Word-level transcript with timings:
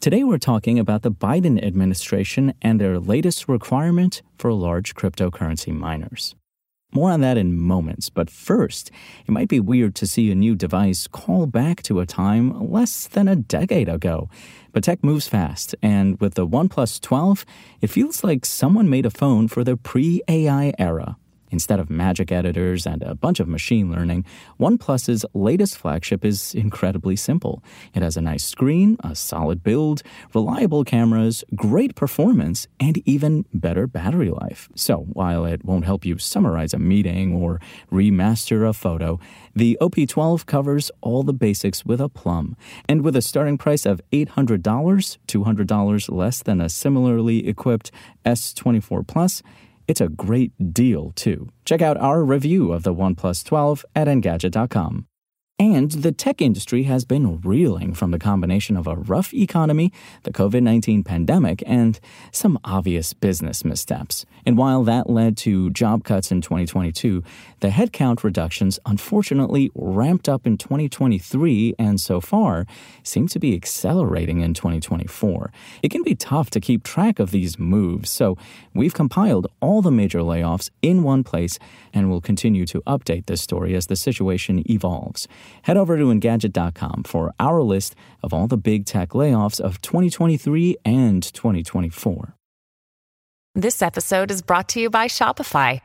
Today, 0.00 0.22
we're 0.22 0.36
talking 0.36 0.78
about 0.78 1.00
the 1.00 1.10
Biden 1.10 1.64
administration 1.64 2.52
and 2.60 2.78
their 2.78 2.98
latest 2.98 3.48
requirement 3.48 4.20
for 4.36 4.52
large 4.52 4.94
cryptocurrency 4.94 5.72
miners. 5.72 6.34
More 6.92 7.10
on 7.10 7.22
that 7.22 7.38
in 7.38 7.58
moments, 7.58 8.10
but 8.10 8.30
first, 8.30 8.90
it 9.26 9.30
might 9.30 9.48
be 9.48 9.58
weird 9.58 9.94
to 9.96 10.06
see 10.06 10.30
a 10.30 10.34
new 10.34 10.54
device 10.54 11.06
call 11.08 11.46
back 11.46 11.82
to 11.84 12.00
a 12.00 12.06
time 12.06 12.70
less 12.70 13.08
than 13.08 13.28
a 13.28 13.34
decade 13.34 13.88
ago. 13.88 14.28
But 14.72 14.84
tech 14.84 15.02
moves 15.02 15.26
fast, 15.26 15.74
and 15.82 16.20
with 16.20 16.34
the 16.34 16.46
OnePlus 16.46 17.00
12, 17.00 17.46
it 17.80 17.88
feels 17.88 18.22
like 18.22 18.44
someone 18.44 18.88
made 18.90 19.06
a 19.06 19.10
phone 19.10 19.48
for 19.48 19.64
the 19.64 19.76
pre 19.76 20.22
AI 20.28 20.74
era. 20.78 21.16
Instead 21.54 21.78
of 21.78 21.88
magic 21.88 22.32
editors 22.32 22.84
and 22.84 23.00
a 23.04 23.14
bunch 23.14 23.38
of 23.38 23.46
machine 23.46 23.88
learning, 23.88 24.24
OnePlus's 24.58 25.24
latest 25.34 25.78
flagship 25.78 26.24
is 26.24 26.52
incredibly 26.52 27.14
simple. 27.14 27.62
It 27.94 28.02
has 28.02 28.16
a 28.16 28.20
nice 28.20 28.44
screen, 28.44 28.96
a 29.04 29.14
solid 29.14 29.62
build, 29.62 30.02
reliable 30.34 30.82
cameras, 30.82 31.44
great 31.54 31.94
performance, 31.94 32.66
and 32.80 33.00
even 33.06 33.44
better 33.54 33.86
battery 33.86 34.30
life. 34.30 34.68
So, 34.74 35.06
while 35.12 35.44
it 35.44 35.64
won't 35.64 35.84
help 35.84 36.04
you 36.04 36.18
summarize 36.18 36.74
a 36.74 36.80
meeting 36.80 37.32
or 37.32 37.60
remaster 37.88 38.68
a 38.68 38.72
photo, 38.72 39.20
the 39.54 39.78
OP12 39.80 40.46
covers 40.46 40.90
all 41.02 41.22
the 41.22 41.32
basics 41.32 41.86
with 41.86 42.00
a 42.00 42.08
plum. 42.08 42.56
And 42.88 43.04
with 43.04 43.14
a 43.14 43.22
starting 43.22 43.58
price 43.58 43.86
of 43.86 44.00
$800, 44.10 44.60
$200 44.60 46.10
less 46.10 46.42
than 46.42 46.60
a 46.60 46.68
similarly 46.68 47.46
equipped 47.46 47.92
S24 48.24 49.06
Plus, 49.06 49.40
it's 49.88 50.00
a 50.00 50.08
great 50.08 50.52
deal, 50.72 51.12
too. 51.14 51.48
Check 51.64 51.82
out 51.82 51.96
our 51.96 52.24
review 52.24 52.72
of 52.72 52.82
the 52.82 52.94
OnePlus 52.94 53.44
12 53.44 53.84
at 53.94 54.08
Engadget.com. 54.08 55.06
And 55.56 55.92
the 55.92 56.10
tech 56.10 56.42
industry 56.42 56.82
has 56.82 57.04
been 57.04 57.40
reeling 57.42 57.94
from 57.94 58.10
the 58.10 58.18
combination 58.18 58.76
of 58.76 58.88
a 58.88 58.96
rough 58.96 59.32
economy, 59.32 59.92
the 60.24 60.32
COVID 60.32 60.64
19 60.64 61.04
pandemic, 61.04 61.62
and 61.64 62.00
some 62.32 62.58
obvious 62.64 63.12
business 63.12 63.64
missteps. 63.64 64.26
And 64.44 64.58
while 64.58 64.82
that 64.82 65.08
led 65.08 65.36
to 65.38 65.70
job 65.70 66.02
cuts 66.02 66.32
in 66.32 66.40
2022, 66.40 67.22
the 67.60 67.68
headcount 67.68 68.24
reductions 68.24 68.80
unfortunately 68.84 69.70
ramped 69.76 70.28
up 70.28 70.44
in 70.44 70.58
2023 70.58 71.76
and 71.78 72.00
so 72.00 72.20
far 72.20 72.66
seem 73.04 73.28
to 73.28 73.38
be 73.38 73.54
accelerating 73.54 74.40
in 74.40 74.54
2024. 74.54 75.52
It 75.84 75.92
can 75.92 76.02
be 76.02 76.16
tough 76.16 76.50
to 76.50 76.60
keep 76.60 76.82
track 76.82 77.20
of 77.20 77.30
these 77.30 77.60
moves, 77.60 78.10
so 78.10 78.36
we've 78.74 78.92
compiled 78.92 79.46
all 79.60 79.82
the 79.82 79.92
major 79.92 80.18
layoffs 80.18 80.70
in 80.82 81.04
one 81.04 81.22
place 81.22 81.60
and 81.92 82.10
will 82.10 82.20
continue 82.20 82.66
to 82.66 82.82
update 82.88 83.26
this 83.26 83.40
story 83.40 83.76
as 83.76 83.86
the 83.86 83.94
situation 83.94 84.68
evolves. 84.68 85.28
Head 85.62 85.76
over 85.76 85.96
to 85.96 86.04
Engadget.com 86.04 87.04
for 87.04 87.32
our 87.38 87.62
list 87.62 87.94
of 88.22 88.32
all 88.32 88.46
the 88.46 88.56
big 88.56 88.86
tech 88.86 89.10
layoffs 89.10 89.60
of 89.60 89.80
2023 89.82 90.76
and 90.84 91.22
2024. 91.22 92.34
This 93.54 93.82
episode 93.82 94.30
is 94.30 94.42
brought 94.42 94.70
to 94.70 94.80
you 94.80 94.90
by 94.90 95.06
Shopify. 95.06 95.80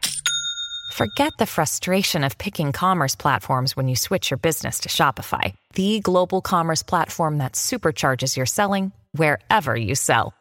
Forget 0.94 1.34
the 1.38 1.46
frustration 1.46 2.24
of 2.24 2.38
picking 2.38 2.72
commerce 2.72 3.16
platforms 3.16 3.78
when 3.78 3.88
you 3.88 3.95
switch 3.95 4.32
your 4.32 4.39
business 4.39 4.80
to 4.80 4.89
Shopify, 4.89 5.54
the 5.76 6.00
global 6.00 6.42
commerce 6.42 6.82
platform 6.82 7.38
that 7.38 7.54
supercharges 7.54 8.36
your 8.36 8.48
selling 8.48 8.92
wherever 9.12 9.76
you 9.76 9.94
sell. 9.94 10.33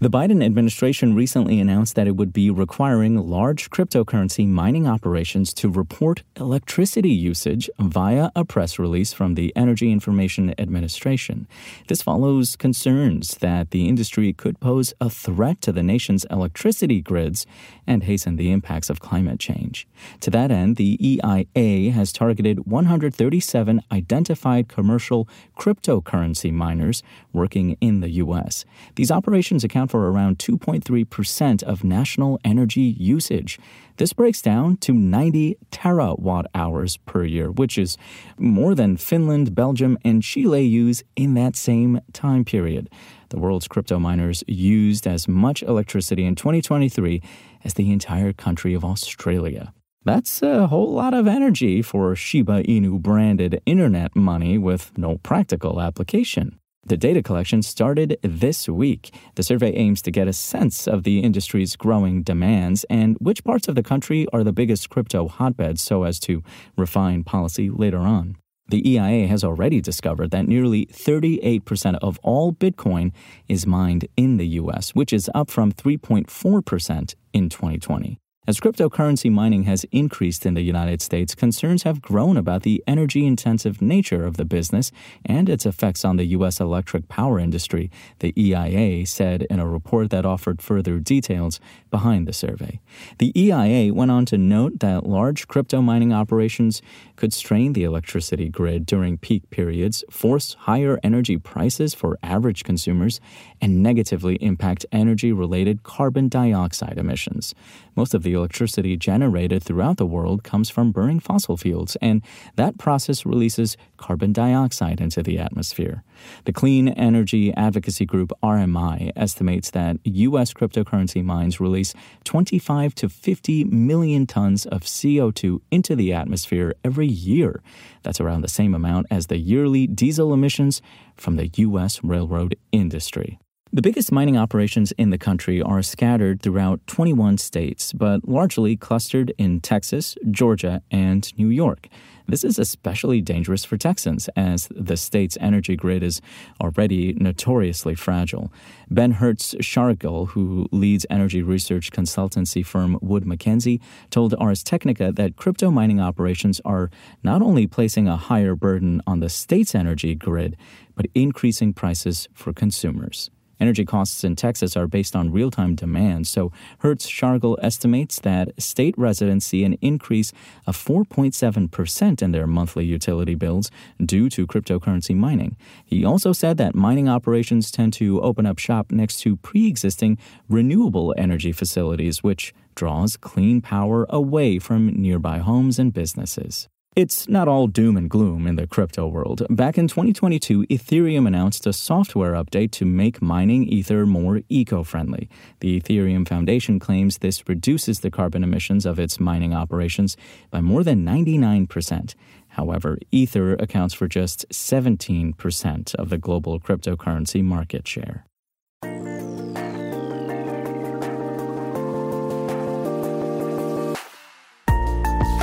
The 0.00 0.08
Biden 0.08 0.44
administration 0.44 1.16
recently 1.16 1.58
announced 1.58 1.96
that 1.96 2.06
it 2.06 2.14
would 2.14 2.32
be 2.32 2.50
requiring 2.50 3.16
large 3.16 3.68
cryptocurrency 3.68 4.46
mining 4.46 4.86
operations 4.86 5.52
to 5.54 5.68
report 5.68 6.22
electricity 6.36 7.10
usage 7.10 7.68
via 7.80 8.30
a 8.36 8.44
press 8.44 8.78
release 8.78 9.12
from 9.12 9.34
the 9.34 9.52
Energy 9.56 9.90
Information 9.90 10.54
Administration. 10.56 11.48
This 11.88 12.00
follows 12.00 12.54
concerns 12.54 13.38
that 13.40 13.72
the 13.72 13.88
industry 13.88 14.32
could 14.32 14.60
pose 14.60 14.94
a 15.00 15.10
threat 15.10 15.60
to 15.62 15.72
the 15.72 15.82
nation's 15.82 16.24
electricity 16.30 17.00
grids 17.00 17.44
and 17.84 18.04
hasten 18.04 18.36
the 18.36 18.52
impacts 18.52 18.90
of 18.90 19.00
climate 19.00 19.40
change. 19.40 19.88
To 20.20 20.30
that 20.30 20.52
end, 20.52 20.76
the 20.76 20.96
EIA 21.04 21.90
has 21.90 22.12
targeted 22.12 22.66
137 22.66 23.82
identified 23.90 24.68
commercial 24.68 25.28
cryptocurrency 25.58 26.52
miners 26.52 27.02
working 27.32 27.76
in 27.80 27.98
the 27.98 28.10
U.S. 28.10 28.64
These 28.94 29.10
operations 29.10 29.64
account 29.64 29.87
for 29.88 30.10
around 30.10 30.38
2.3% 30.38 31.62
of 31.62 31.82
national 31.84 32.38
energy 32.44 32.94
usage. 32.98 33.58
This 33.96 34.12
breaks 34.12 34.40
down 34.40 34.76
to 34.78 34.92
90 34.92 35.56
terawatt 35.72 36.44
hours 36.54 36.98
per 36.98 37.24
year, 37.24 37.50
which 37.50 37.76
is 37.76 37.96
more 38.38 38.74
than 38.74 38.96
Finland, 38.96 39.54
Belgium, 39.54 39.98
and 40.04 40.22
Chile 40.22 40.62
use 40.62 41.02
in 41.16 41.34
that 41.34 41.56
same 41.56 42.00
time 42.12 42.44
period. 42.44 42.88
The 43.30 43.38
world's 43.38 43.68
crypto 43.68 43.98
miners 43.98 44.44
used 44.46 45.06
as 45.06 45.26
much 45.26 45.62
electricity 45.62 46.24
in 46.24 46.34
2023 46.34 47.20
as 47.64 47.74
the 47.74 47.90
entire 47.92 48.32
country 48.32 48.74
of 48.74 48.84
Australia. 48.84 49.72
That's 50.04 50.42
a 50.42 50.68
whole 50.68 50.92
lot 50.92 51.12
of 51.12 51.26
energy 51.26 51.82
for 51.82 52.14
Shiba 52.14 52.62
Inu 52.62 53.00
branded 53.00 53.60
internet 53.66 54.14
money 54.16 54.56
with 54.56 54.96
no 54.96 55.18
practical 55.18 55.80
application. 55.80 56.58
The 56.88 56.96
data 56.96 57.22
collection 57.22 57.60
started 57.60 58.18
this 58.22 58.66
week. 58.66 59.14
The 59.34 59.42
survey 59.42 59.74
aims 59.74 60.00
to 60.00 60.10
get 60.10 60.26
a 60.26 60.32
sense 60.32 60.88
of 60.88 61.02
the 61.02 61.20
industry's 61.20 61.76
growing 61.76 62.22
demands 62.22 62.84
and 62.88 63.18
which 63.20 63.44
parts 63.44 63.68
of 63.68 63.74
the 63.74 63.82
country 63.82 64.26
are 64.32 64.42
the 64.42 64.54
biggest 64.54 64.88
crypto 64.88 65.28
hotbeds 65.28 65.82
so 65.82 66.04
as 66.04 66.18
to 66.20 66.42
refine 66.78 67.24
policy 67.24 67.68
later 67.68 67.98
on. 67.98 68.36
The 68.70 68.88
EIA 68.88 69.26
has 69.26 69.44
already 69.44 69.82
discovered 69.82 70.30
that 70.30 70.48
nearly 70.48 70.86
38% 70.86 71.98
of 72.00 72.18
all 72.22 72.54
Bitcoin 72.54 73.12
is 73.48 73.66
mined 73.66 74.08
in 74.16 74.38
the 74.38 74.48
US, 74.62 74.94
which 74.94 75.12
is 75.12 75.30
up 75.34 75.50
from 75.50 75.72
3.4% 75.72 77.14
in 77.34 77.50
2020. 77.50 78.18
As 78.48 78.60
cryptocurrency 78.60 79.30
mining 79.30 79.64
has 79.64 79.84
increased 79.92 80.46
in 80.46 80.54
the 80.54 80.62
United 80.62 81.02
States, 81.02 81.34
concerns 81.34 81.82
have 81.82 82.00
grown 82.00 82.38
about 82.38 82.62
the 82.62 82.82
energy 82.86 83.26
intensive 83.26 83.82
nature 83.82 84.24
of 84.24 84.38
the 84.38 84.46
business 84.46 84.90
and 85.22 85.50
its 85.50 85.66
effects 85.66 86.02
on 86.02 86.16
the 86.16 86.24
U.S. 86.28 86.58
electric 86.58 87.08
power 87.08 87.38
industry, 87.38 87.90
the 88.20 88.32
EIA 88.42 89.06
said 89.06 89.42
in 89.50 89.60
a 89.60 89.68
report 89.68 90.08
that 90.08 90.24
offered 90.24 90.62
further 90.62 90.98
details 90.98 91.60
behind 91.90 92.26
the 92.26 92.32
survey. 92.32 92.80
The 93.18 93.38
EIA 93.38 93.92
went 93.92 94.10
on 94.10 94.24
to 94.24 94.38
note 94.38 94.78
that 94.78 95.04
large 95.04 95.46
crypto 95.46 95.82
mining 95.82 96.14
operations 96.14 96.80
could 97.16 97.34
strain 97.34 97.74
the 97.74 97.84
electricity 97.84 98.48
grid 98.48 98.86
during 98.86 99.18
peak 99.18 99.50
periods, 99.50 100.04
force 100.10 100.54
higher 100.60 100.98
energy 101.02 101.36
prices 101.36 101.92
for 101.92 102.18
average 102.22 102.64
consumers, 102.64 103.20
and 103.60 103.82
negatively 103.82 104.36
impact 104.36 104.86
energy 104.90 105.32
related 105.32 105.82
carbon 105.82 106.30
dioxide 106.30 106.96
emissions. 106.96 107.54
Most 107.94 108.14
of 108.14 108.22
the 108.22 108.37
electricity 108.38 108.96
generated 108.96 109.62
throughout 109.62 109.98
the 109.98 110.06
world 110.06 110.42
comes 110.42 110.70
from 110.70 110.92
burning 110.92 111.20
fossil 111.20 111.56
fuels, 111.56 111.96
and 112.00 112.22
that 112.56 112.78
process 112.78 113.26
releases 113.26 113.76
carbon 113.96 114.32
dioxide 114.32 115.00
into 115.00 115.22
the 115.22 115.38
atmosphere. 115.38 116.02
The 116.44 116.52
Clean 116.52 116.88
Energy 116.88 117.52
Advocacy 117.54 118.06
Group 118.06 118.32
RMI 118.42 119.12
estimates 119.16 119.70
that 119.70 119.98
U.S. 120.04 120.54
cryptocurrency 120.54 121.22
mines 121.22 121.60
release 121.60 121.94
25 122.24 122.94
to 122.96 123.08
50 123.08 123.64
million 123.64 124.26
tons 124.26 124.66
of 124.66 124.82
CO2 124.82 125.60
into 125.70 125.94
the 125.94 126.12
atmosphere 126.12 126.74
every 126.82 127.06
year. 127.06 127.62
That's 128.02 128.20
around 128.20 128.40
the 128.40 128.48
same 128.48 128.74
amount 128.74 129.08
as 129.10 129.26
the 129.26 129.38
yearly 129.38 129.86
diesel 129.86 130.32
emissions 130.32 130.80
from 131.16 131.36
the 131.36 131.48
U.S. 131.48 132.02
railroad 132.02 132.56
industry. 132.72 133.38
The 133.70 133.82
biggest 133.82 134.10
mining 134.10 134.38
operations 134.38 134.92
in 134.92 135.10
the 135.10 135.18
country 135.18 135.60
are 135.60 135.82
scattered 135.82 136.40
throughout 136.40 136.80
21 136.86 137.36
states, 137.36 137.92
but 137.92 138.26
largely 138.26 138.76
clustered 138.76 139.34
in 139.36 139.60
Texas, 139.60 140.16
Georgia, 140.30 140.82
and 140.90 141.30
New 141.36 141.50
York. 141.50 141.86
This 142.26 142.44
is 142.44 142.58
especially 142.58 143.20
dangerous 143.20 143.66
for 143.66 143.76
Texans, 143.76 144.30
as 144.34 144.68
the 144.74 144.96
state's 144.96 145.36
energy 145.38 145.76
grid 145.76 146.02
is 146.02 146.22
already 146.62 147.12
notoriously 147.12 147.94
fragile. 147.94 148.50
Ben 148.90 149.12
Hertz 149.12 149.54
Shargel, 149.56 150.28
who 150.28 150.66
leads 150.72 151.04
energy 151.10 151.42
research 151.42 151.92
consultancy 151.92 152.64
firm 152.64 152.98
Wood 153.02 153.26
Mackenzie, 153.26 153.82
told 154.08 154.34
Ars 154.38 154.62
Technica 154.62 155.12
that 155.12 155.36
crypto 155.36 155.70
mining 155.70 156.00
operations 156.00 156.58
are 156.64 156.90
not 157.22 157.42
only 157.42 157.66
placing 157.66 158.08
a 158.08 158.16
higher 158.16 158.54
burden 158.54 159.02
on 159.06 159.20
the 159.20 159.28
state's 159.28 159.74
energy 159.74 160.14
grid, 160.14 160.56
but 160.94 161.06
increasing 161.14 161.74
prices 161.74 162.28
for 162.32 162.54
consumers. 162.54 163.30
Energy 163.60 163.84
costs 163.84 164.24
in 164.24 164.36
Texas 164.36 164.76
are 164.76 164.86
based 164.86 165.16
on 165.16 165.32
real 165.32 165.50
time 165.50 165.74
demand, 165.74 166.26
so 166.26 166.52
Hertz 166.78 167.08
Shargel 167.08 167.56
estimates 167.60 168.20
that 168.20 168.50
state 168.60 168.94
residents 168.96 169.46
see 169.46 169.64
an 169.64 169.74
increase 169.80 170.32
of 170.66 170.76
4.7% 170.76 172.22
in 172.22 172.32
their 172.32 172.46
monthly 172.46 172.84
utility 172.84 173.34
bills 173.34 173.70
due 174.04 174.28
to 174.30 174.46
cryptocurrency 174.46 175.14
mining. 175.14 175.56
He 175.84 176.04
also 176.04 176.32
said 176.32 176.56
that 176.58 176.74
mining 176.74 177.08
operations 177.08 177.70
tend 177.70 177.92
to 177.94 178.20
open 178.20 178.46
up 178.46 178.58
shop 178.58 178.92
next 178.92 179.20
to 179.20 179.36
pre 179.36 179.66
existing 179.66 180.18
renewable 180.48 181.14
energy 181.18 181.52
facilities, 181.52 182.22
which 182.22 182.54
draws 182.74 183.16
clean 183.16 183.60
power 183.60 184.06
away 184.08 184.58
from 184.58 184.88
nearby 184.88 185.38
homes 185.38 185.78
and 185.78 185.92
businesses. 185.92 186.68
It's 186.98 187.28
not 187.28 187.46
all 187.46 187.68
doom 187.68 187.96
and 187.96 188.10
gloom 188.10 188.44
in 188.44 188.56
the 188.56 188.66
crypto 188.66 189.06
world. 189.06 189.46
Back 189.48 189.78
in 189.78 189.86
2022, 189.86 190.66
Ethereum 190.66 191.28
announced 191.28 191.64
a 191.64 191.72
software 191.72 192.32
update 192.32 192.72
to 192.72 192.84
make 192.84 193.22
mining 193.22 193.62
Ether 193.68 194.04
more 194.04 194.40
eco 194.48 194.82
friendly. 194.82 195.28
The 195.60 195.80
Ethereum 195.80 196.26
Foundation 196.26 196.80
claims 196.80 197.18
this 197.18 197.48
reduces 197.48 198.00
the 198.00 198.10
carbon 198.10 198.42
emissions 198.42 198.84
of 198.84 198.98
its 198.98 199.20
mining 199.20 199.54
operations 199.54 200.16
by 200.50 200.60
more 200.60 200.82
than 200.82 201.06
99%. 201.06 202.16
However, 202.48 202.98
Ether 203.12 203.52
accounts 203.52 203.94
for 203.94 204.08
just 204.08 204.48
17% 204.48 205.94
of 205.94 206.08
the 206.08 206.18
global 206.18 206.58
cryptocurrency 206.58 207.44
market 207.44 207.86
share. 207.86 208.27